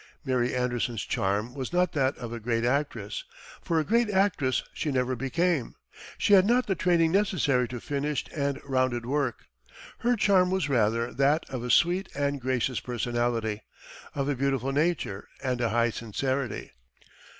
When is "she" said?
4.73-4.91, 6.17-6.33